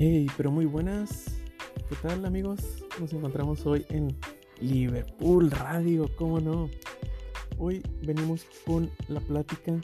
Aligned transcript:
Hey, 0.00 0.28
pero 0.36 0.52
muy 0.52 0.64
buenas. 0.64 1.24
¿Qué 1.88 1.96
tal 2.00 2.24
amigos? 2.24 2.60
Nos 3.00 3.12
encontramos 3.12 3.66
hoy 3.66 3.84
en 3.88 4.16
Liverpool 4.60 5.50
Radio, 5.50 6.08
¿cómo 6.14 6.38
no? 6.38 6.70
Hoy 7.58 7.82
venimos 8.06 8.46
con 8.64 8.92
la 9.08 9.18
plática 9.18 9.74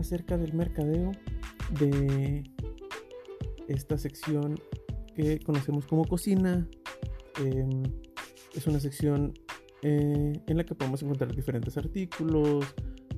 acerca 0.00 0.36
del 0.36 0.52
mercadeo 0.52 1.12
de 1.78 2.42
esta 3.68 3.96
sección 3.98 4.58
que 5.14 5.38
conocemos 5.38 5.86
como 5.86 6.04
cocina. 6.06 6.66
Em, 7.38 7.84
es 8.52 8.66
una 8.66 8.80
sección 8.80 9.32
eh, 9.82 10.42
en 10.44 10.56
la 10.56 10.64
que 10.64 10.74
podemos 10.74 11.04
encontrar 11.04 11.32
diferentes 11.36 11.76
artículos 11.76 12.64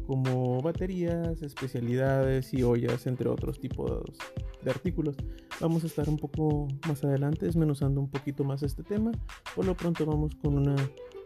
como 0.08 0.62
baterías, 0.62 1.42
especialidades 1.42 2.54
y 2.54 2.62
ollas, 2.62 3.06
entre 3.06 3.28
otros 3.28 3.60
tipos 3.60 4.16
de 4.62 4.70
artículos. 4.70 5.16
Vamos 5.60 5.84
a 5.84 5.86
estar 5.86 6.08
un 6.08 6.16
poco 6.16 6.66
más 6.88 7.04
adelante 7.04 7.44
desmenuzando 7.44 8.00
un 8.00 8.08
poquito 8.08 8.42
más 8.42 8.62
este 8.62 8.82
tema. 8.82 9.12
Por 9.54 9.66
lo 9.66 9.76
pronto 9.76 10.06
vamos 10.06 10.34
con 10.36 10.56
una, 10.56 10.76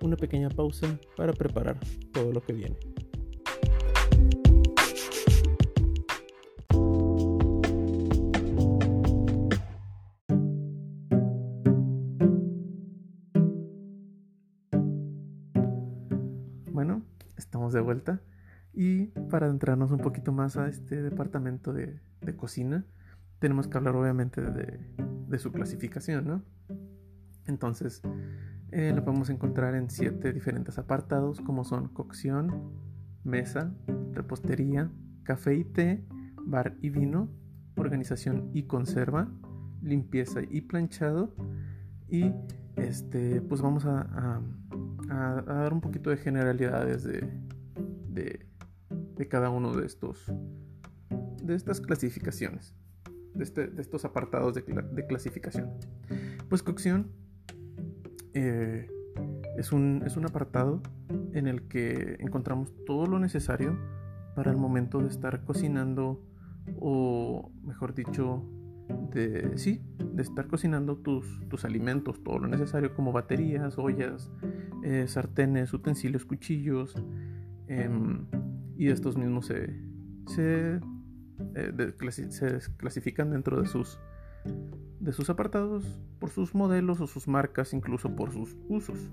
una 0.00 0.16
pequeña 0.16 0.48
pausa 0.48 0.98
para 1.16 1.32
preparar 1.32 1.78
todo 2.12 2.32
lo 2.32 2.42
que 2.42 2.54
viene. 2.54 2.76
Bueno, 16.72 17.04
estamos 17.36 17.72
de 17.72 17.80
vuelta 17.80 18.20
y 18.72 19.06
para 19.30 19.46
adentrarnos 19.46 19.90
un 19.90 19.98
poquito 19.98 20.32
más 20.32 20.56
a 20.56 20.68
este 20.68 21.02
departamento 21.02 21.72
de, 21.72 22.00
cocina, 22.36 22.86
tenemos 23.38 23.68
que 23.68 23.76
hablar 23.76 23.96
obviamente 23.96 24.40
de, 24.40 25.38
su 25.38 25.50
clasificación, 25.50 26.26
¿no? 26.26 26.42
Entonces, 27.46 28.02
eh, 28.70 28.92
lo 28.94 29.04
podemos 29.04 29.28
encontrar 29.30 29.74
en 29.74 29.90
siete 29.90 30.32
diferentes 30.32 30.78
apartados, 30.78 31.40
como 31.40 31.64
son 31.64 31.88
cocción, 31.88 32.72
mesa, 33.24 33.74
repostería, 34.12 34.90
café 35.24 35.54
y 35.56 35.64
té, 35.64 36.04
bar 36.44 36.76
y 36.80 36.90
vino, 36.90 37.28
organización 37.76 38.50
y 38.52 38.64
conserva, 38.64 39.28
limpieza 39.82 40.40
y 40.48 40.62
planchado. 40.62 41.34
Y 42.08 42.32
este, 42.76 43.40
pues 43.40 43.60
vamos 43.60 43.84
a, 43.86 44.40
dar 45.46 45.72
un 45.72 45.80
poquito 45.80 46.10
de 46.10 46.16
generalidades 46.16 47.04
de, 47.04 47.28
de, 48.08 48.46
de 49.22 49.28
cada 49.28 49.50
uno 49.50 49.72
de 49.72 49.86
estos 49.86 50.32
de 51.44 51.54
estas 51.54 51.80
clasificaciones 51.80 52.74
de, 53.34 53.44
este, 53.44 53.68
de 53.68 53.80
estos 53.80 54.04
apartados 54.04 54.54
de, 54.54 54.62
de, 54.62 55.06
clasificación. 55.06 55.70
Pues 56.48 56.64
cocción 56.64 57.12
eh, 58.34 58.88
es, 59.56 59.70
un, 59.70 60.02
es 60.04 60.16
un 60.16 60.24
apartado 60.24 60.82
en 61.34 61.46
el 61.46 61.68
que 61.68 62.16
encontramos 62.18 62.74
todo 62.84 63.06
lo 63.06 63.20
necesario 63.20 63.78
para 64.34 64.50
el 64.50 64.56
momento 64.56 64.98
de 64.98 65.08
estar 65.08 65.44
cocinando 65.44 66.20
o 66.80 67.52
mejor 67.62 67.94
dicho 67.94 68.44
de 69.12 69.56
sí 69.56 69.80
de 69.98 70.22
estar 70.22 70.48
cocinando 70.48 70.96
tus, 70.96 71.26
tus 71.48 71.64
alimentos 71.64 72.22
todo 72.24 72.40
lo 72.40 72.48
necesario 72.48 72.94
como 72.94 73.12
baterías 73.12 73.78
ollas 73.78 74.30
eh, 74.82 75.06
sartenes 75.06 75.72
utensilios 75.72 76.24
cuchillos 76.24 76.94
eh, 77.68 77.88
y 78.76 78.88
estos 78.88 79.16
mismos 79.16 79.46
se, 79.46 79.80
se, 80.26 80.80
eh, 81.54 81.94
se, 82.30 82.58
clasifican 82.76 83.30
dentro 83.30 83.60
de 83.60 83.68
sus, 83.68 83.98
de 85.00 85.12
sus 85.12 85.30
apartados 85.30 85.84
por 86.18 86.30
sus 86.30 86.54
modelos 86.54 87.00
o 87.00 87.06
sus 87.06 87.28
marcas, 87.28 87.72
incluso 87.72 88.14
por 88.14 88.32
sus 88.32 88.56
usos. 88.68 89.10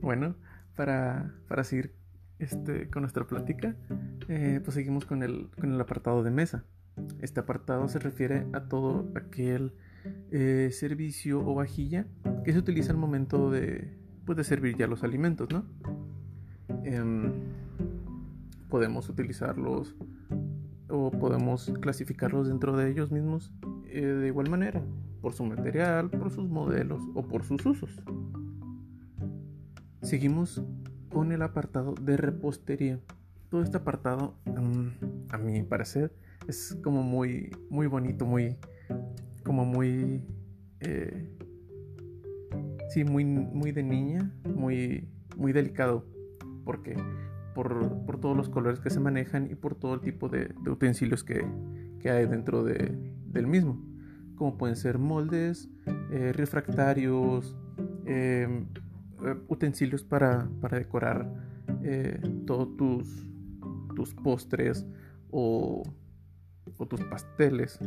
Bueno, 0.00 0.36
para, 0.76 1.34
para 1.48 1.64
seguir 1.64 2.03
este, 2.44 2.88
con 2.88 3.02
nuestra 3.02 3.26
plática, 3.26 3.74
eh, 4.28 4.60
pues 4.62 4.74
seguimos 4.74 5.04
con 5.04 5.22
el, 5.22 5.48
con 5.58 5.72
el 5.72 5.80
apartado 5.80 6.22
de 6.22 6.30
mesa. 6.30 6.64
Este 7.20 7.40
apartado 7.40 7.88
se 7.88 7.98
refiere 7.98 8.46
a 8.52 8.68
todo 8.68 9.10
aquel 9.16 9.72
eh, 10.30 10.70
servicio 10.72 11.40
o 11.44 11.54
vajilla 11.54 12.06
que 12.44 12.52
se 12.52 12.58
utiliza 12.58 12.92
al 12.92 12.98
momento 12.98 13.50
de, 13.50 13.96
pues, 14.24 14.36
de 14.36 14.44
servir 14.44 14.76
ya 14.76 14.86
los 14.86 15.02
alimentos, 15.02 15.48
¿no? 15.50 15.64
Eh, 16.84 17.32
podemos 18.68 19.08
utilizarlos 19.08 19.96
o 20.88 21.10
podemos 21.10 21.72
clasificarlos 21.80 22.48
dentro 22.48 22.76
de 22.76 22.90
ellos 22.90 23.10
mismos 23.10 23.52
eh, 23.86 24.04
de 24.04 24.26
igual 24.26 24.50
manera, 24.50 24.82
por 25.20 25.32
su 25.32 25.44
material, 25.44 26.10
por 26.10 26.30
sus 26.30 26.48
modelos 26.48 27.02
o 27.14 27.22
por 27.22 27.44
sus 27.44 27.64
usos. 27.64 28.02
Seguimos 30.02 30.62
con 31.14 31.30
el 31.30 31.42
apartado 31.42 31.94
de 31.94 32.16
repostería. 32.16 32.98
Todo 33.48 33.62
este 33.62 33.76
apartado, 33.76 34.34
um, 34.46 34.90
a 35.30 35.38
mi 35.38 35.62
parecer, 35.62 36.12
es 36.48 36.76
como 36.82 37.04
muy, 37.04 37.56
muy 37.70 37.86
bonito, 37.86 38.26
muy, 38.26 38.56
como 39.44 39.64
muy, 39.64 40.24
eh, 40.80 41.30
sí, 42.88 43.04
muy, 43.04 43.24
muy 43.24 43.70
de 43.70 43.84
niña, 43.84 44.32
muy, 44.56 45.08
muy 45.36 45.52
delicado, 45.52 46.04
porque 46.64 46.96
por, 47.54 48.04
por, 48.06 48.20
todos 48.20 48.36
los 48.36 48.48
colores 48.48 48.80
que 48.80 48.90
se 48.90 48.98
manejan 48.98 49.48
y 49.48 49.54
por 49.54 49.76
todo 49.76 49.94
el 49.94 50.00
tipo 50.00 50.28
de, 50.28 50.52
utensilios 50.66 51.22
que, 51.22 51.46
que, 52.00 52.10
hay 52.10 52.26
dentro 52.26 52.64
de, 52.64 52.98
del 53.26 53.46
mismo, 53.46 53.80
como 54.34 54.58
pueden 54.58 54.74
ser 54.74 54.98
moldes, 54.98 55.68
eh, 56.10 56.32
refractarios, 56.34 57.56
eh, 58.04 58.66
utensilios 59.48 60.02
para, 60.04 60.48
para 60.60 60.78
decorar 60.78 61.32
eh, 61.82 62.20
todos 62.46 62.76
tus, 62.76 63.28
tus 63.94 64.14
postres 64.14 64.86
o, 65.30 65.82
o 66.76 66.86
tus 66.86 67.00
pasteles. 67.04 67.78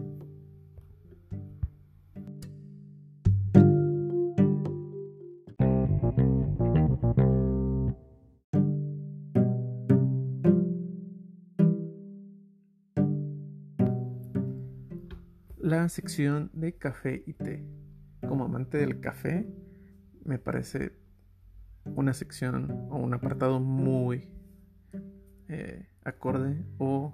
La 15.58 15.90
sección 15.90 16.50
de 16.54 16.78
café 16.78 17.24
y 17.26 17.34
té. 17.34 17.62
Como 18.26 18.46
amante 18.46 18.78
del 18.78 19.02
café, 19.02 19.46
me 20.24 20.40
parece 20.40 20.94
una 21.98 22.14
sección 22.14 22.88
o 22.92 22.98
un 22.98 23.14
apartado 23.16 23.60
muy 23.60 24.28
eh, 25.50 25.88
acorde 26.06 26.64
o 26.78 27.12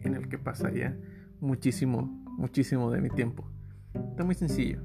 en 0.00 0.14
el 0.14 0.28
que 0.28 0.38
pasaría 0.38 0.98
muchísimo, 1.40 2.02
muchísimo 2.36 2.90
de 2.90 3.00
mi 3.00 3.10
tiempo. 3.10 3.48
Está 4.10 4.24
muy 4.24 4.34
sencillo. 4.34 4.80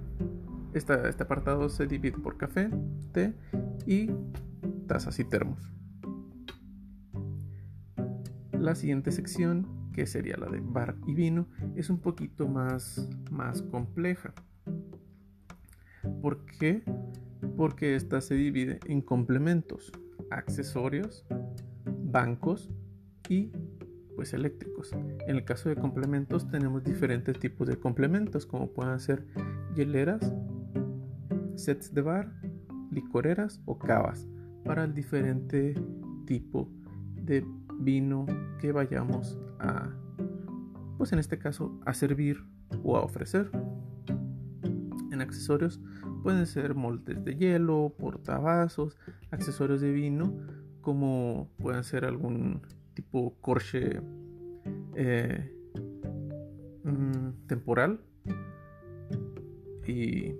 Este 0.75 0.93
apartado 0.93 1.67
se 1.67 1.87
divide 1.87 2.19
por 2.19 2.37
café, 2.37 2.69
té 3.11 3.33
y 3.87 4.11
tazas 4.87 5.19
y 5.19 5.23
termos. 5.23 5.73
La 8.51 8.75
siguiente 8.75 9.11
sección, 9.11 9.89
que 9.93 10.05
sería 10.05 10.37
la 10.37 10.47
de 10.47 10.59
bar 10.61 10.95
y 11.07 11.15
vino, 11.15 11.47
es 11.75 11.89
un 11.89 11.99
poquito 12.01 12.47
más, 12.47 13.09
más 13.31 13.63
compleja. 13.63 14.31
¿Por 16.21 16.45
qué? 16.45 16.83
Porque 17.59 17.97
esta 17.97 18.21
se 18.21 18.35
divide 18.35 18.79
en 18.85 19.01
complementos, 19.01 19.91
accesorios, 20.31 21.25
bancos 21.85 22.69
y 23.27 23.51
pues 24.15 24.31
eléctricos. 24.33 24.93
En 24.93 25.35
el 25.35 25.43
caso 25.43 25.67
de 25.67 25.75
complementos 25.75 26.47
tenemos 26.47 26.85
diferentes 26.85 27.37
tipos 27.37 27.67
de 27.67 27.77
complementos 27.77 28.45
como 28.45 28.71
pueden 28.71 28.97
ser 29.01 29.27
hieleras, 29.75 30.33
sets 31.55 31.93
de 31.93 32.01
bar, 32.01 32.31
licoreras 32.91 33.59
o 33.65 33.77
cavas 33.77 34.25
para 34.63 34.85
el 34.85 34.93
diferente 34.93 35.75
tipo 36.25 36.71
de 37.15 37.45
vino 37.77 38.25
que 38.61 38.71
vayamos 38.71 39.37
a 39.59 39.89
pues 40.97 41.11
en 41.11 41.19
este 41.19 41.37
caso 41.37 41.77
a 41.85 41.93
servir 41.93 42.41
o 42.83 42.95
a 42.95 43.01
ofrecer. 43.01 43.51
En 45.11 45.19
accesorios 45.19 45.81
Pueden 46.23 46.45
ser 46.45 46.75
moldes 46.75 47.23
de 47.23 47.35
hielo, 47.35 47.93
portavasos, 47.97 48.97
accesorios 49.31 49.81
de 49.81 49.91
vino, 49.91 50.33
como 50.81 51.49
pueden 51.57 51.83
ser 51.83 52.05
algún 52.05 52.61
tipo 52.93 53.35
corche 53.41 54.01
eh, 54.95 55.51
mm, 56.83 57.47
temporal, 57.47 58.01
Y, 59.87 60.35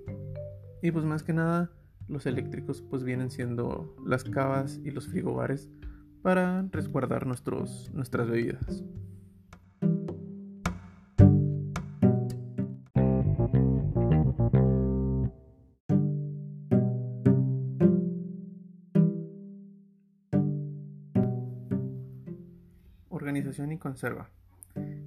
y 0.81 0.91
pues 0.91 1.05
más 1.05 1.23
que 1.23 1.33
nada, 1.33 1.71
los 2.07 2.25
eléctricos 2.25 2.81
pues 2.81 3.03
vienen 3.03 3.31
siendo 3.31 3.95
las 4.05 4.23
cavas 4.23 4.79
y 4.83 4.91
los 4.91 5.07
frigobares 5.07 5.69
para 6.21 6.67
resguardar 6.71 7.25
nuestros, 7.25 7.89
nuestras 7.93 8.29
bebidas. 8.29 8.83
Conserva. 23.79 24.29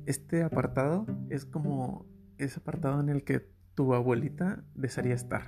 Este 0.06 0.42
apartado 0.42 1.06
es 1.30 1.44
como 1.44 2.06
ese 2.38 2.60
apartado 2.60 3.00
en 3.00 3.08
el 3.08 3.24
que 3.24 3.46
tu 3.74 3.94
abuelita 3.94 4.64
desearía 4.74 5.14
estar. 5.14 5.44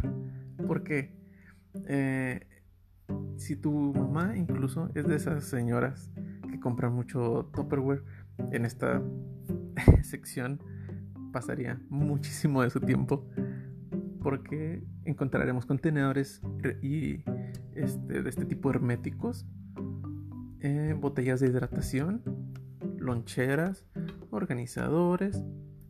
Porque 0.66 1.16
eh, 1.86 2.46
si 3.36 3.56
tu 3.56 3.72
mamá 3.72 4.36
incluso 4.36 4.90
es 4.94 5.06
de 5.06 5.16
esas 5.16 5.44
señoras 5.44 6.10
que 6.50 6.60
compran 6.60 6.92
mucho 6.92 7.50
Tupperware, 7.52 8.04
en 8.52 8.64
esta 8.64 9.02
sección 10.02 10.60
pasaría 11.32 11.80
muchísimo 11.88 12.62
de 12.62 12.70
su 12.70 12.80
tiempo 12.80 13.28
porque 14.22 14.82
encontraremos 15.04 15.66
contenedores 15.66 16.40
y 16.80 17.22
este, 17.74 18.22
de 18.22 18.28
este 18.30 18.46
tipo 18.46 18.70
herméticos, 18.70 19.46
eh, 20.60 20.96
botellas 20.98 21.40
de 21.40 21.48
hidratación, 21.48 22.22
loncheras, 23.04 23.84
organizadores, 24.30 25.44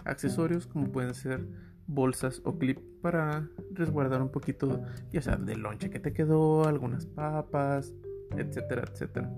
accesorios 0.05 0.67
como 0.67 0.93
pueden 0.93 1.15
ser 1.15 1.47
bolsas 1.87 2.41
o 2.45 2.59
clip 2.59 2.79
para 3.03 3.49
resguardar 3.73 4.23
un 4.23 4.31
poquito, 4.31 4.83
ya 5.11 5.23
sea 5.23 5.37
del 5.37 5.61
lonche 5.61 5.91
que 5.91 6.01
te 6.01 6.13
quedó, 6.13 6.67
algunas 6.67 7.07
papas, 7.07 7.95
etcétera, 8.37 8.85
etcétera. 8.91 9.33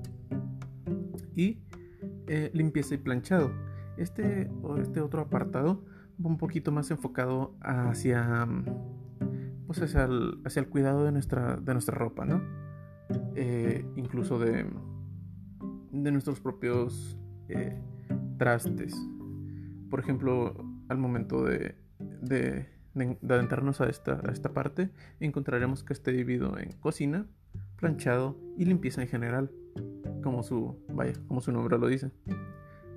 Y 1.34 1.60
eh, 2.28 2.50
limpieza 2.54 2.94
y 2.94 2.98
planchado. 2.98 3.50
Este, 3.96 4.50
este 4.78 5.00
otro 5.00 5.22
apartado 5.22 5.84
va 6.24 6.28
un 6.28 6.38
poquito 6.38 6.70
más 6.70 6.90
enfocado 6.90 7.56
hacia, 7.60 8.46
pues 9.66 9.82
hacia, 9.82 10.04
el, 10.04 10.40
hacia 10.44 10.60
el 10.60 10.68
cuidado 10.68 11.04
de 11.04 11.12
nuestra, 11.12 11.56
de 11.56 11.72
nuestra 11.72 11.96
ropa, 11.96 12.24
¿no? 12.24 12.42
Eh, 13.34 13.84
incluso 13.96 14.38
de, 14.38 14.66
de 15.92 16.12
nuestros 16.12 16.40
propios 16.40 17.18
eh, 17.48 17.80
trastes. 18.38 18.94
Por 19.90 20.00
ejemplo, 20.00 20.54
al 20.88 20.98
momento 20.98 21.44
de 21.44 21.74
de, 22.20 22.66
adentrarnos 23.28 23.80
a 23.80 23.88
esta, 23.88 24.52
parte, 24.52 24.90
encontraremos 25.20 25.82
que 25.82 25.92
está 25.92 26.10
dividido 26.10 26.58
en 26.58 26.72
cocina, 26.72 27.26
planchado 27.76 28.38
y 28.56 28.64
limpieza 28.64 29.02
en 29.02 29.08
general, 29.08 29.50
como 30.22 30.42
su, 30.42 30.78
vaya, 30.88 31.12
como 31.28 31.40
su 31.40 31.52
nombre 31.52 31.78
lo 31.78 31.88
dice. 31.88 32.10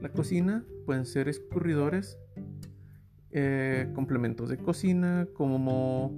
La 0.01 0.09
cocina 0.09 0.63
pueden 0.85 1.05
ser 1.05 1.27
escurridores, 1.27 2.17
eh, 3.31 3.91
complementos 3.93 4.49
de 4.49 4.57
cocina 4.57 5.27
como 5.33 6.11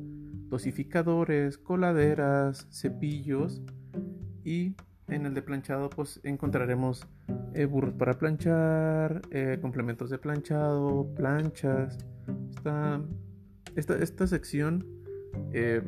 dosificadores, 0.50 1.58
coladeras, 1.58 2.68
cepillos 2.70 3.62
y 4.44 4.76
en 5.12 5.26
el 5.26 5.34
de 5.34 5.42
planchado 5.42 5.90
pues 5.90 6.20
encontraremos 6.24 7.08
eh, 7.54 7.66
burros 7.66 7.94
para 7.94 8.18
planchar, 8.18 9.22
eh, 9.32 9.60
complementos 9.62 10.10
de 10.10 10.18
planchado, 10.18 11.14
planchas, 11.16 11.98
esta, 13.76 13.96
esta, 13.98 14.28
sección 14.28 14.86
eh, 15.54 15.82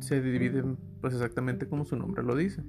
se 0.00 0.20
divide 0.20 0.62
pues 1.00 1.14
exactamente 1.14 1.66
como 1.66 1.84
su 1.84 1.96
nombre 1.96 2.22
lo 2.22 2.36
dice. 2.36 2.62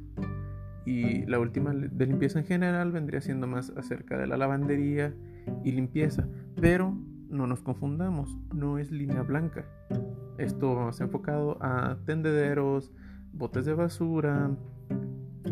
Y 0.85 1.25
la 1.27 1.39
última 1.39 1.73
de 1.73 2.05
limpieza 2.07 2.39
en 2.39 2.45
general 2.45 2.91
vendría 2.91 3.21
siendo 3.21 3.45
más 3.45 3.71
acerca 3.77 4.17
de 4.17 4.25
la 4.25 4.37
lavandería 4.37 5.13
y 5.63 5.73
limpieza. 5.73 6.27
Pero 6.59 6.97
no 7.29 7.45
nos 7.45 7.61
confundamos, 7.61 8.37
no 8.53 8.79
es 8.79 8.91
línea 8.91 9.21
blanca. 9.21 9.65
Esto 10.37 10.75
más 10.75 10.99
enfocado 10.99 11.57
a 11.61 11.97
tendederos, 12.05 12.91
botes 13.31 13.65
de 13.65 13.73
basura, 13.73 14.51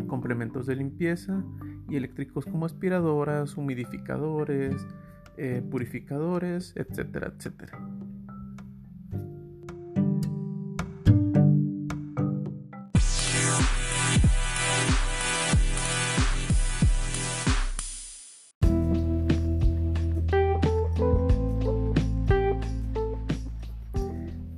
complementos 0.06 0.66
de 0.66 0.76
limpieza 0.76 1.44
y 1.88 1.96
eléctricos 1.96 2.44
como 2.44 2.66
aspiradoras, 2.66 3.56
humidificadores, 3.56 4.86
eh, 5.36 5.62
purificadores, 5.70 6.74
etcétera, 6.76 7.32
etcétera. 7.36 7.78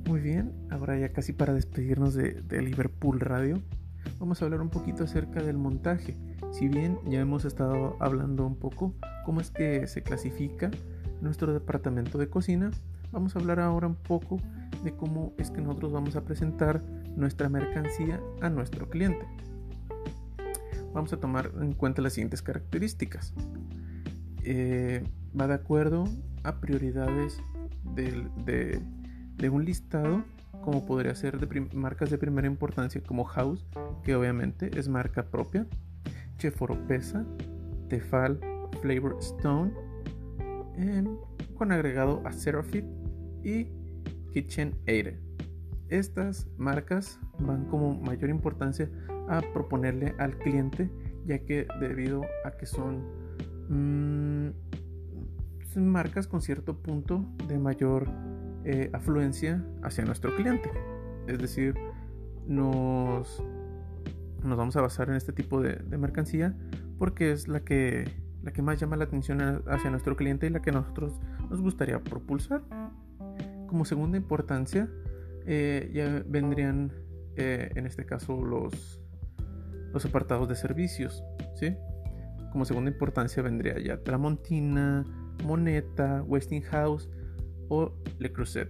Muy 0.05 0.19
bien, 0.21 0.51
ahora 0.69 0.97
ya 0.99 1.13
casi 1.13 1.33
para 1.33 1.53
despedirnos 1.53 2.13
de, 2.13 2.41
de 2.41 2.61
Liverpool 2.61 3.19
Radio, 3.19 3.61
vamos 4.23 4.41
a 4.41 4.45
hablar 4.45 4.61
un 4.61 4.69
poquito 4.69 5.03
acerca 5.03 5.43
del 5.43 5.57
montaje. 5.57 6.15
Si 6.53 6.69
bien 6.69 6.97
ya 7.05 7.19
hemos 7.19 7.43
estado 7.43 7.97
hablando 7.99 8.47
un 8.47 8.55
poco 8.55 8.93
cómo 9.25 9.41
es 9.41 9.51
que 9.51 9.85
se 9.85 10.01
clasifica 10.01 10.71
nuestro 11.19 11.51
departamento 11.51 12.17
de 12.17 12.29
cocina, 12.29 12.71
vamos 13.11 13.35
a 13.35 13.39
hablar 13.39 13.59
ahora 13.59 13.87
un 13.87 13.95
poco 13.95 14.39
de 14.81 14.95
cómo 14.95 15.33
es 15.37 15.51
que 15.51 15.59
nosotros 15.59 15.91
vamos 15.91 16.15
a 16.15 16.21
presentar 16.23 16.81
nuestra 17.17 17.49
mercancía 17.49 18.21
a 18.39 18.49
nuestro 18.49 18.89
cliente. 18.89 19.27
Vamos 20.93 21.11
a 21.11 21.17
tomar 21.17 21.51
en 21.59 21.73
cuenta 21.73 22.01
las 22.01 22.13
siguientes 22.13 22.41
características. 22.41 23.33
Eh, 24.45 25.03
va 25.37 25.47
de 25.47 25.55
acuerdo 25.55 26.05
a 26.43 26.61
prioridades 26.61 27.43
de, 27.93 28.79
de, 29.35 29.49
un 29.49 29.65
listado 29.65 30.23
como 30.61 30.85
podría 30.85 31.15
ser 31.15 31.39
de 31.39 31.61
marcas 31.73 32.09
de 32.09 32.17
primera 32.17 32.47
importancia 32.47 33.01
como 33.05 33.23
House, 33.25 33.65
que 34.03 34.15
obviamente 34.15 34.77
es 34.77 34.87
marca 34.87 35.25
propia, 35.25 35.67
Cheforopesa, 36.37 37.25
Tefal, 37.89 38.39
Flavor 38.81 39.17
Stone, 39.19 39.71
con 41.55 41.71
agregado 41.71 42.21
a 42.25 42.31
Serafit 42.31 42.85
y 43.43 43.67
Kitchen 44.31 44.75
Aid. 44.87 45.15
Estas 45.89 46.47
marcas 46.57 47.19
van 47.39 47.65
como 47.65 47.93
mayor 47.93 48.29
importancia 48.29 48.89
a 49.29 49.41
proponerle 49.53 50.15
al 50.17 50.37
cliente 50.37 50.89
ya 51.25 51.39
que 51.39 51.67
debido 51.79 52.23
a 52.45 52.51
que 52.51 52.65
son, 52.65 53.03
mm, 53.69 54.51
marcas 55.75 56.27
con 56.27 56.41
cierto 56.41 56.77
punto 56.77 57.25
de 57.47 57.57
mayor 57.57 58.07
eh, 58.65 58.89
afluencia 58.93 59.63
hacia 59.81 60.05
nuestro 60.05 60.35
cliente. 60.35 60.71
Es 61.27 61.39
decir, 61.39 61.75
nos 62.47 63.43
nos 64.43 64.57
vamos 64.57 64.75
a 64.75 64.81
basar 64.81 65.09
en 65.09 65.15
este 65.15 65.31
tipo 65.31 65.61
de, 65.61 65.77
mercancía 65.97 66.55
porque 66.97 67.31
es 67.31 67.47
la 67.47 67.61
que, 67.61 68.09
la 68.43 68.51
que 68.51 68.61
más 68.61 68.79
llama 68.79 68.97
la 68.97 69.05
atención 69.05 69.63
hacia 69.67 69.89
nuestro 69.89 70.15
cliente 70.15 70.47
y 70.47 70.49
la 70.49 70.61
que 70.61 70.71
nosotros 70.71 71.19
nos 71.49 71.61
gustaría 71.61 71.99
propulsar. 72.03 72.61
Como 73.67 73.85
segunda 73.85 74.17
importancia, 74.17 74.89
eh, 75.45 75.89
ya 75.93 76.23
vendrían 76.27 76.91
eh, 77.35 77.71
en 77.75 77.85
este 77.85 78.05
caso 78.05 78.43
los, 78.43 79.01
los 79.91 80.05
apartados 80.05 80.47
de 80.47 80.55
servicios. 80.55 81.23
¿sí? 81.55 81.75
Como 82.51 82.65
segunda 82.65 82.91
importancia 82.91 83.41
vendría 83.41 83.79
ya 83.79 83.97
Tramontina, 84.03 85.03
Moneta, 85.43 86.23
Westinghouse 86.27 87.09
o 87.69 87.91
Le 88.19 88.31
Creuset. 88.31 88.69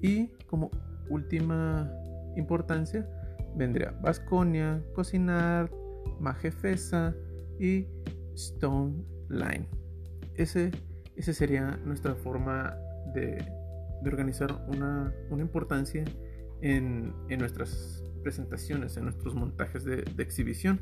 Y 0.00 0.28
como 0.46 0.70
última 1.08 1.90
importancia, 2.36 3.08
vendría 3.56 3.90
Vasconia, 4.02 4.82
Cocinar, 4.94 5.70
Majefesa 6.20 7.14
y 7.58 7.86
Stone 8.34 9.04
Line. 9.28 9.68
Ese, 10.34 10.70
ese 11.16 11.34
sería 11.34 11.78
nuestra 11.84 12.14
forma 12.14 12.76
de, 13.14 13.44
organizar 14.06 14.64
una, 14.68 15.12
importancia 15.30 16.04
en, 16.62 17.12
nuestras 17.38 18.02
presentaciones, 18.22 18.96
en 18.96 19.04
nuestros 19.04 19.34
montajes 19.34 19.84
de 19.84 20.04
exhibición. 20.18 20.80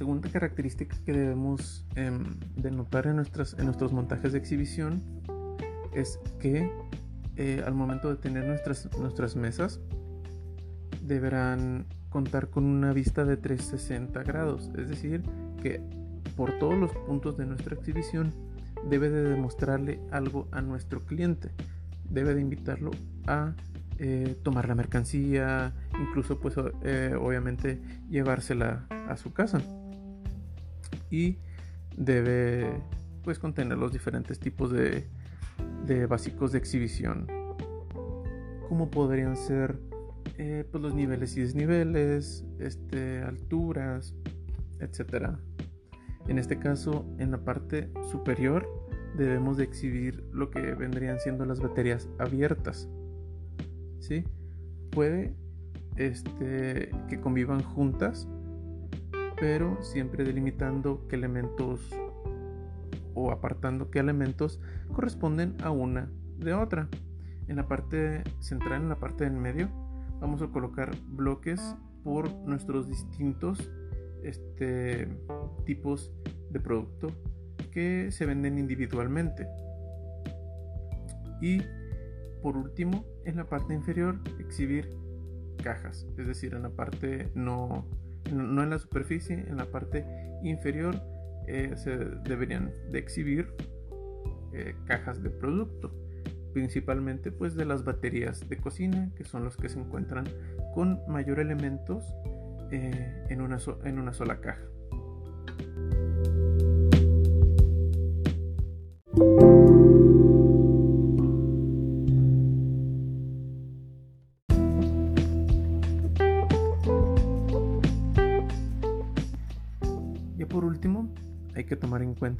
Segunda 0.00 0.30
característica 0.30 0.96
que 1.04 1.12
debemos 1.12 1.84
em, 1.94 2.24
de 2.56 2.70
notar 2.70 3.06
en, 3.06 3.16
nuestras, 3.16 3.52
en 3.58 3.66
nuestros 3.66 3.92
montajes 3.92 4.32
de 4.32 4.38
exhibición 4.38 5.02
es 5.92 6.18
que 6.38 6.72
eh, 7.36 7.62
al 7.66 7.74
momento 7.74 8.08
de 8.08 8.16
tener 8.16 8.46
nuestras, 8.46 8.88
nuestras 8.98 9.36
mesas 9.36 9.78
deberán 11.02 11.84
contar 12.08 12.48
con 12.48 12.64
una 12.64 12.94
vista 12.94 13.26
de 13.26 13.36
360 13.36 14.22
grados, 14.22 14.70
es 14.78 14.88
decir, 14.88 15.22
que 15.62 15.82
por 16.34 16.58
todos 16.58 16.78
los 16.78 16.92
puntos 17.06 17.36
de 17.36 17.44
nuestra 17.44 17.74
exhibición 17.74 18.32
debe 18.88 19.10
de 19.10 19.22
demostrarle 19.24 20.00
algo 20.12 20.48
a 20.50 20.62
nuestro 20.62 21.04
cliente, 21.04 21.50
debe 22.08 22.32
de 22.32 22.40
invitarlo 22.40 22.90
a 23.26 23.52
eh, 23.98 24.34
tomar 24.42 24.66
la 24.66 24.74
mercancía, 24.74 25.74
incluso 26.00 26.40
pues 26.40 26.54
eh, 26.84 27.14
obviamente 27.20 27.82
llevársela 28.08 28.86
a 28.88 29.18
su 29.18 29.34
casa 29.34 29.60
y 31.10 31.38
debe 31.96 32.82
pues 33.22 33.38
contener 33.38 33.76
los 33.76 33.92
diferentes 33.92 34.38
tipos 34.38 34.70
de, 34.70 35.06
de 35.86 36.06
básicos 36.06 36.52
de 36.52 36.58
exhibición 36.58 37.26
como 38.70 38.88
podrían 38.88 39.36
ser 39.36 39.80
eh, 40.38 40.64
pues 40.70 40.80
los 40.80 40.94
niveles 40.94 41.36
y 41.36 41.40
desniveles, 41.40 42.46
este, 42.60 43.20
alturas, 43.20 44.14
etc. 44.78 45.32
En 46.28 46.38
este 46.38 46.60
caso, 46.60 47.04
en 47.18 47.32
la 47.32 47.38
parte 47.38 47.90
superior 48.12 48.68
debemos 49.16 49.56
de 49.56 49.64
exhibir 49.64 50.24
lo 50.32 50.52
que 50.52 50.60
vendrían 50.76 51.18
siendo 51.18 51.44
las 51.44 51.60
baterías 51.60 52.08
abiertas. 52.20 52.88
¿Sí? 53.98 54.22
Puede 54.92 55.34
este, 55.96 56.90
que 57.08 57.20
convivan 57.20 57.64
juntas, 57.64 58.28
pero 59.40 59.82
siempre 59.82 60.22
delimitando 60.22 61.08
qué 61.08 61.16
elementos 61.16 61.80
o 63.14 63.32
apartando 63.32 63.90
qué 63.90 63.98
elementos 63.98 64.60
corresponden 64.92 65.56
a 65.62 65.70
una 65.70 66.10
de 66.38 66.54
otra. 66.54 66.88
En 67.48 67.56
la 67.56 67.66
parte 67.66 68.22
central, 68.38 68.82
en 68.82 68.88
la 68.90 69.00
parte 69.00 69.24
del 69.24 69.32
medio, 69.32 69.68
vamos 70.20 70.42
a 70.42 70.48
colocar 70.48 70.90
bloques 71.08 71.74
por 72.04 72.30
nuestros 72.46 72.88
distintos 72.88 73.70
este, 74.22 75.08
tipos 75.64 76.12
de 76.50 76.60
producto 76.60 77.08
que 77.72 78.12
se 78.12 78.26
venden 78.26 78.58
individualmente. 78.58 79.48
Y 81.40 81.62
por 82.42 82.56
último, 82.56 83.04
en 83.24 83.36
la 83.36 83.44
parte 83.44 83.74
inferior, 83.74 84.20
exhibir 84.38 84.90
cajas, 85.62 86.06
es 86.16 86.26
decir, 86.26 86.54
en 86.54 86.62
la 86.62 86.70
parte 86.70 87.30
no, 87.34 87.86
no 88.32 88.62
en 88.62 88.70
la 88.70 88.78
superficie, 88.78 89.34
en 89.34 89.56
la 89.56 89.66
parte 89.66 90.04
inferior 90.42 91.00
eh, 91.46 91.72
se 91.76 91.96
deberían 91.96 92.72
de 92.90 92.98
exhibir 92.98 93.52
eh, 94.52 94.74
cajas 94.86 95.22
de 95.22 95.30
producto 95.30 95.92
principalmente 96.52 97.30
pues 97.30 97.54
de 97.54 97.64
las 97.64 97.84
baterías 97.84 98.48
de 98.48 98.56
cocina 98.56 99.10
que 99.16 99.24
son 99.24 99.44
los 99.44 99.56
que 99.56 99.68
se 99.68 99.78
encuentran 99.78 100.24
con 100.74 101.00
mayor 101.08 101.40
elementos 101.40 102.04
eh, 102.70 103.24
en, 103.28 103.40
una 103.40 103.58
en 103.84 103.98
una 103.98 104.12
sola 104.12 104.40
caja. 104.40 104.62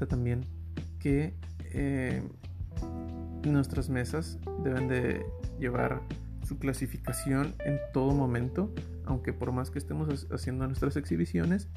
También 0.06 0.46
que 0.98 1.34
eh, 1.72 2.22
Nuestras 3.44 3.88
mesas 3.88 4.38
deben 4.62 4.88
de 4.88 5.24
llevar 5.58 6.02
su 6.46 6.58
clasificación 6.58 7.54
en 7.64 7.78
todo 7.92 8.12
momento, 8.12 8.70
aunque 9.06 9.32
por 9.32 9.50
más 9.50 9.70
que 9.70 9.78
estemos 9.78 10.26
haciendo 10.30 10.66
nuestras 10.66 10.96
exhibiciones, 10.96 11.70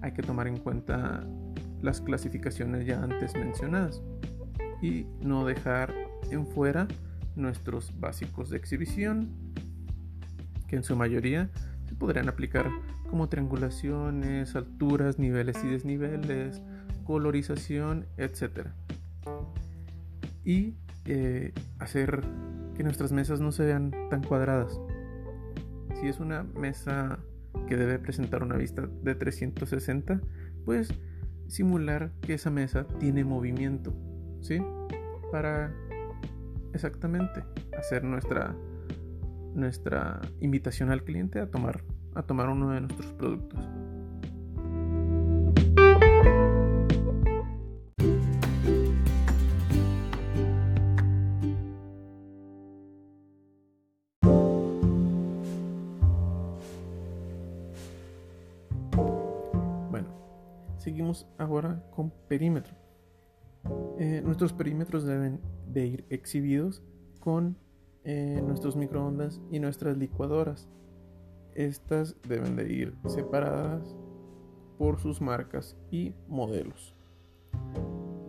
hay 0.00 0.12
que 0.12 0.22
tomar 0.22 0.46
en 0.46 0.58
cuenta 0.58 1.26
las 1.82 2.00
clasificaciones 2.00 2.86
ya 2.86 3.02
antes 3.02 3.34
mencionadas 3.34 4.00
y 4.80 5.06
no 5.20 5.44
dejar 5.44 5.92
en 6.30 6.46
fuera 6.46 6.86
nuestros 7.34 7.92
básicos 7.98 8.48
de 8.50 8.58
exhibición, 8.58 9.30
que 10.68 10.76
en 10.76 10.84
su 10.84 10.94
mayoría 10.94 11.50
se 11.88 11.96
podrían 11.96 12.28
aplicar 12.28 12.70
como 13.10 13.28
triangulaciones, 13.28 14.54
alturas, 14.54 15.18
niveles 15.18 15.56
y 15.64 15.66
desniveles, 15.66 16.62
colorización, 17.06 18.06
etc 18.16 18.68
y 20.46 20.76
eh, 21.06 21.52
hacer 21.80 22.22
que 22.76 22.84
nuestras 22.84 23.12
mesas 23.12 23.40
no 23.40 23.52
se 23.52 23.66
vean 23.66 23.90
tan 24.08 24.22
cuadradas. 24.22 24.80
Si 26.00 26.06
es 26.06 26.20
una 26.20 26.44
mesa 26.44 27.18
que 27.66 27.76
debe 27.76 27.98
presentar 27.98 28.42
una 28.44 28.56
vista 28.56 28.88
de 29.02 29.14
360, 29.16 30.20
pues 30.64 30.88
simular 31.48 32.12
que 32.20 32.34
esa 32.34 32.50
mesa 32.50 32.86
tiene 33.00 33.24
movimiento, 33.24 33.92
¿sí? 34.40 34.62
Para 35.32 35.74
exactamente 36.72 37.42
hacer 37.76 38.04
nuestra 38.04 38.54
nuestra 39.54 40.20
invitación 40.40 40.90
al 40.90 41.02
cliente 41.02 41.40
a 41.40 41.50
tomar 41.50 41.82
a 42.14 42.22
tomar 42.22 42.50
uno 42.50 42.70
de 42.70 42.82
nuestros 42.82 43.12
productos. 43.14 43.66
Seguimos 60.86 61.26
ahora 61.36 61.82
con 61.90 62.12
perímetro. 62.28 62.72
Eh, 63.98 64.22
nuestros 64.24 64.52
perímetros 64.52 65.04
deben 65.04 65.40
de 65.66 65.84
ir 65.84 66.04
exhibidos 66.10 66.80
con 67.18 67.56
eh, 68.04 68.40
nuestros 68.46 68.76
microondas 68.76 69.40
y 69.50 69.58
nuestras 69.58 69.96
licuadoras. 69.96 70.68
Estas 71.56 72.14
deben 72.28 72.54
de 72.54 72.72
ir 72.72 72.94
separadas 73.08 73.96
por 74.78 75.00
sus 75.00 75.20
marcas 75.20 75.76
y 75.90 76.14
modelos. 76.28 76.94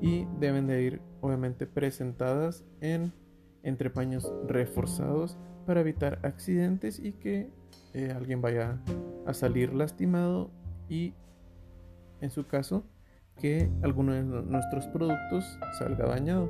Y 0.02 0.26
deben 0.40 0.66
de 0.66 0.82
ir 0.82 1.02
obviamente 1.22 1.68
presentadas 1.68 2.66
en 2.82 3.14
entrepaños 3.62 4.34
reforzados 4.48 5.38
para 5.68 5.82
evitar 5.82 6.18
accidentes 6.24 6.98
y 6.98 7.12
que 7.12 7.52
eh, 7.94 8.12
alguien 8.16 8.42
vaya 8.42 8.82
a 9.28 9.36
salir 9.36 9.76
lastimado 9.76 10.50
y 10.90 11.14
en 12.22 12.30
su 12.30 12.46
caso, 12.46 12.84
que 13.36 13.70
alguno 13.84 14.14
de 14.14 14.24
nuestros 14.24 14.88
productos 14.88 15.60
salga 15.78 16.06
dañado. 16.08 16.50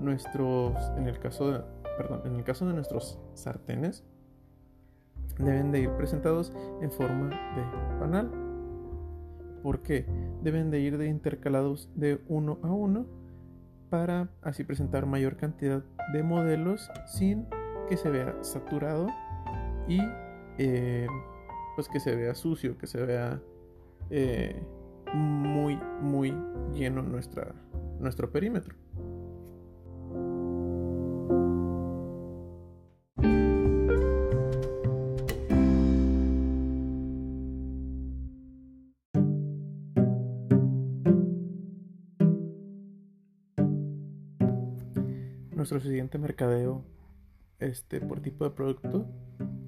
Nuestros, 0.00 0.74
en 0.96 1.06
el 1.06 1.18
caso 1.18 1.52
de, 1.52 1.60
perdón, 1.96 2.22
en 2.24 2.36
el 2.36 2.44
caso 2.44 2.66
de 2.66 2.74
nuestros 2.74 3.18
sartenes, 3.34 4.04
deben 5.38 5.70
de 5.72 5.80
ir 5.80 5.90
presentados 5.90 6.52
en 6.80 6.90
forma 6.90 7.28
de 7.28 7.98
panal. 7.98 8.30
porque 9.62 10.06
Deben 10.42 10.70
de 10.70 10.80
ir 10.80 10.96
de 10.96 11.08
intercalados 11.08 11.90
de 11.94 12.20
uno 12.28 12.58
a 12.62 12.68
uno 12.68 13.06
para 13.90 14.28
así 14.42 14.64
presentar 14.64 15.06
mayor 15.06 15.36
cantidad 15.36 15.82
de 16.12 16.22
modelos 16.22 16.90
sin 17.06 17.46
que 17.88 17.96
se 17.96 18.10
vea 18.10 18.36
saturado 18.42 19.08
y 19.88 20.00
eh, 20.58 21.06
pues 21.74 21.88
que 21.88 22.00
se 22.00 22.14
vea 22.14 22.34
sucio, 22.34 22.78
que 22.78 22.86
se 22.86 23.04
vea 23.04 23.40
eh, 24.10 24.62
muy, 25.14 25.76
muy 26.00 26.34
lleno 26.72 27.02
nuestra, 27.02 27.54
nuestro 27.98 28.30
perímetro. 28.30 28.74
Nuestro 45.54 45.80
siguiente 45.80 46.18
mercadeo 46.18 46.84
este, 47.58 48.00
por 48.00 48.20
tipo 48.20 48.44
de 48.44 48.50
producto 48.50 49.06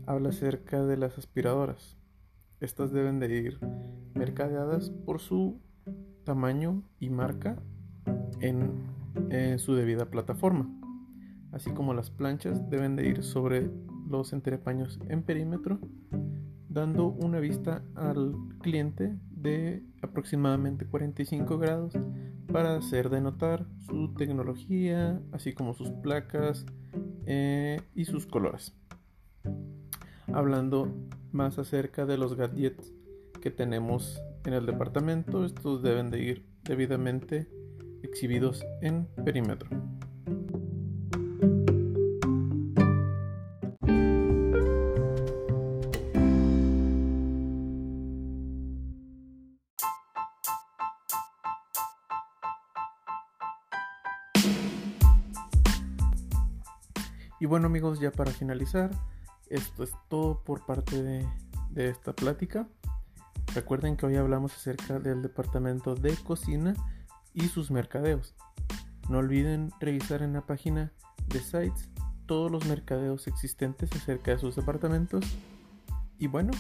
habla 0.07 0.29
acerca 0.29 0.85
de 0.85 0.97
las 0.97 1.19
aspiradoras. 1.19 1.98
Estas 2.61 2.93
deben 2.93 3.21
de 3.21 3.29
ir 3.29 3.59
mercadeadas 4.15 4.91
por 4.91 5.21
su 5.21 5.61
tamaño 6.25 6.83
y 6.99 7.09
marca 7.09 7.57
en, 8.41 8.99
su 9.59 9.75
debida 9.75 10.07
plataforma. 10.07 10.69
Así 11.53 11.71
como 11.71 11.95
las 11.95 12.11
planchas 12.11 12.69
deben 12.69 12.97
de 12.97 13.09
ir 13.09 13.23
sobre 13.23 13.71
los 14.09 14.33
entrepaños 14.33 14.99
en 15.09 15.23
perímetro, 15.23 15.79
dando 16.69 17.09
una 17.09 17.41
vista 17.41 17.83
al 17.95 18.35
cliente 18.61 19.17
de 19.31 19.83
aproximadamente 20.03 20.87
45 20.87 21.59
grados 21.59 21.95
para 22.53 22.77
hacer 22.77 23.09
denotar 23.09 23.67
su 23.87 24.15
tecnología, 24.15 25.21
así 25.33 25.53
como 25.53 25.75
sus 25.75 25.91
placas 25.91 26.67
eh, 27.27 27.81
y 27.95 28.05
sus 28.05 28.27
colores. 28.27 28.75
Hablando 30.33 30.93
más 31.33 31.59
acerca 31.59 32.07
de 32.07 32.19
los 32.19 32.35
gadgets 32.35 32.93
que 33.41 33.51
tenemos 33.51 34.21
en 34.45 34.55
el 34.55 34.67
departamento, 34.67 35.45
estos 35.45 35.83
deben 35.83 36.11
de 36.11 36.21
ir 36.21 36.47
debidamente 36.65 37.49
exhibidos 38.03 38.65
en 38.81 39.07
perímetro. 39.25 39.69
Y 57.41 57.47
bueno 57.47 57.67
amigos, 57.67 58.01
ya 58.01 58.11
para 58.11 58.33
finalizar, 58.33 58.91
esto 59.51 59.85
es 59.85 59.93
todo 60.09 60.43
por 60.43 60.65
parte 60.67 61.03
de, 61.03 61.27
esta 61.75 62.13
plática. 62.13 62.67
Recuerden 63.55 63.97
que 63.97 64.07
hoy 64.07 64.17
hablamos 64.17 64.53
acerca 64.55 64.99
del 64.99 65.23
departamento 65.23 65.95
de 65.95 66.17
cocina 66.17 66.75
y 67.35 67.43
sus 67.49 67.71
mercadeos. 67.71 68.35
No 69.09 69.19
olviden 69.19 69.71
revisar 69.79 70.23
en 70.23 70.33
la 70.33 70.45
página 70.45 70.93
de 71.29 71.41
Sites 71.41 71.89
todos 72.27 72.51
los 72.51 72.67
mercadeos 72.67 73.29
existentes 73.29 73.93
acerca 73.93 74.33
de 74.33 74.39
sus 74.39 74.57
departamentos. 74.57 75.25
Y 76.19 76.27
bueno, 76.27 76.51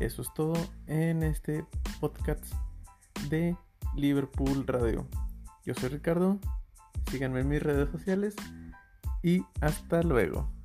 eso 0.00 0.22
es 0.22 0.34
todo 0.34 0.54
en 0.86 1.22
este 1.22 1.64
podcast 2.00 2.44
de 3.28 3.56
Liverpool 3.94 4.66
Radio. 4.66 5.06
Yo 5.64 5.74
soy 5.74 5.90
Ricardo, 5.90 6.38
síganme 7.10 7.40
en 7.40 7.48
mis 7.48 7.62
redes 7.62 7.88
sociales 7.90 8.34
y 9.22 9.44
hasta 9.60 10.02
luego. 10.02 10.59